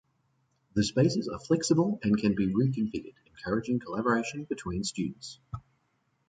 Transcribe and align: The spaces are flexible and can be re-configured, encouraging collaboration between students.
The 0.73 0.83
spaces 0.83 1.27
are 1.29 1.37
flexible 1.39 1.99
and 2.01 2.17
can 2.17 2.33
be 2.33 2.47
re-configured, 2.51 3.13
encouraging 3.27 3.77
collaboration 3.81 4.45
between 4.45 4.83
students. 4.83 5.37